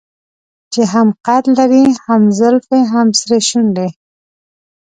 [0.73, 3.89] چې هم قد لري هم زلفې هم سرې شونډې.